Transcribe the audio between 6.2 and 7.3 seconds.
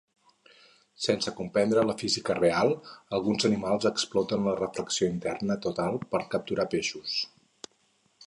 capturar peixos.